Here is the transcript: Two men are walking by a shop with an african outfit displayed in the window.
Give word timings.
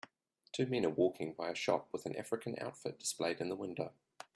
Two 0.51 0.65
men 0.65 0.83
are 0.83 0.89
walking 0.89 1.33
by 1.33 1.51
a 1.51 1.55
shop 1.55 1.89
with 1.91 2.07
an 2.07 2.15
african 2.15 2.57
outfit 2.59 2.97
displayed 2.97 3.39
in 3.39 3.49
the 3.49 3.55
window. 3.55 3.91